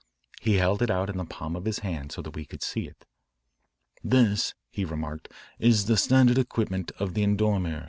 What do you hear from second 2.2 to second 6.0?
that we could see it. "This," he remarked, "is the